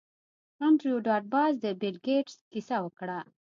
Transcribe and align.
انډریو 0.65 1.03
ډاټ 1.05 1.23
باس 1.33 1.53
د 1.63 1.65
بیل 1.79 1.95
ګیټس 2.05 2.35
کیسه 2.51 2.77
وکړه 2.81 3.19